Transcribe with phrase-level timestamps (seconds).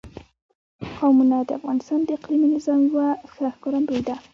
[0.95, 4.15] قومونه د افغانستان د اقلیمي نظام یوه ښه ښکارندوی ده.